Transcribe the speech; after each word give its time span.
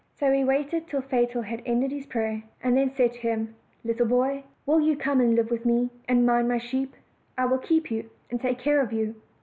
So 0.15 0.31
he 0.33 0.43
waited 0.43 0.87
till 0.87 1.01
Fatal 1.03 1.43
had 1.43 1.61
ended 1.63 1.91
his 1.91 2.07
prayer, 2.07 2.41
and 2.63 2.75
then 2.75 2.89
said 2.91 3.13
to 3.13 3.19
him: 3.19 3.53
"Little 3.83 4.07
boy, 4.07 4.45
will 4.65 4.81
you 4.81 4.97
come 4.97 5.21
and 5.21 5.35
live 5.35 5.51
with 5.51 5.63
me, 5.63 5.91
and 6.07 6.25
mind 6.25 6.47
my 6.47 6.57
sheep? 6.57 6.95
I 7.37 7.45
will 7.45 7.59
keep 7.59 7.91
you, 7.91 8.09
and 8.31 8.41
take 8.41 8.57
care 8.57 8.81
of 8.81 8.91
you." 8.91 9.13